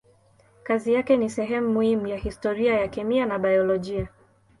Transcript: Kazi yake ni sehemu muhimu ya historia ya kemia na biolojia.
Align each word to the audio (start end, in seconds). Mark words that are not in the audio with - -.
Kazi 0.63 0.93
yake 0.93 1.17
ni 1.17 1.29
sehemu 1.29 1.69
muhimu 1.69 2.07
ya 2.07 2.17
historia 2.17 2.79
ya 2.79 2.87
kemia 2.87 3.25
na 3.25 3.39
biolojia. 3.39 4.07